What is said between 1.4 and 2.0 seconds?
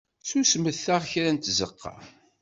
tzeqqa!